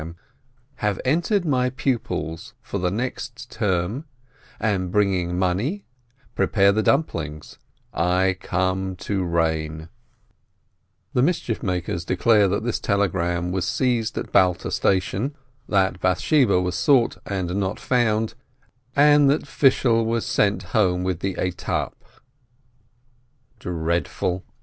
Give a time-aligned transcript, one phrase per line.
[0.01, 0.17] Which means:
[0.77, 4.05] "Have entered my pupils for the next term,
[4.59, 5.85] am bringing money,
[6.33, 7.59] prepare the dumplings,
[7.93, 9.89] I come to reign/'
[11.13, 15.35] The mischief makers declare that this telegram was seized at Balta station,
[15.69, 18.33] that Bath sheba was sought and not found,
[18.95, 21.93] and that Fishel was sent home with the etape.
[23.59, 24.43] Dreadful!